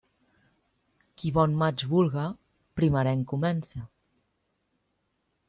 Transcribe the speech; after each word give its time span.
Qui 1.21 1.31
bon 1.35 1.53
maig 1.63 1.83
vulga, 1.91 2.23
primerenc 2.81 3.29
comence. 3.35 3.85